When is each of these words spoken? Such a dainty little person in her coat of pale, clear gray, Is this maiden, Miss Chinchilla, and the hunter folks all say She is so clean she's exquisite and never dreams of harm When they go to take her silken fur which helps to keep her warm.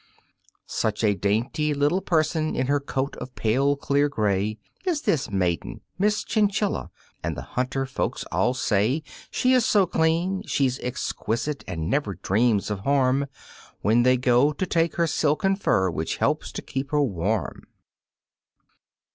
Such 0.65 1.03
a 1.03 1.13
dainty 1.13 1.75
little 1.75 2.01
person 2.01 2.55
in 2.55 2.65
her 2.65 2.79
coat 2.79 3.15
of 3.17 3.35
pale, 3.35 3.75
clear 3.75 4.09
gray, 4.09 4.57
Is 4.83 5.03
this 5.03 5.29
maiden, 5.29 5.81
Miss 5.99 6.23
Chinchilla, 6.23 6.89
and 7.23 7.37
the 7.37 7.43
hunter 7.53 7.85
folks 7.85 8.23
all 8.31 8.55
say 8.55 9.03
She 9.29 9.53
is 9.53 9.63
so 9.63 9.85
clean 9.85 10.41
she's 10.47 10.79
exquisite 10.79 11.63
and 11.67 11.87
never 11.87 12.15
dreams 12.15 12.71
of 12.71 12.79
harm 12.79 13.27
When 13.81 14.01
they 14.01 14.17
go 14.17 14.51
to 14.53 14.65
take 14.65 14.95
her 14.95 15.05
silken 15.05 15.55
fur 15.55 15.91
which 15.91 16.17
helps 16.17 16.51
to 16.53 16.63
keep 16.63 16.89
her 16.89 17.03
warm. 17.03 17.65